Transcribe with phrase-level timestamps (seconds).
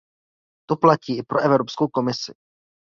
[0.69, 2.33] To platí i pro Evropskou komisi.